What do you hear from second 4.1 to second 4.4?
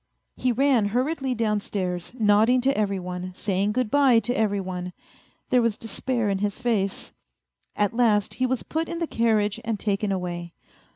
to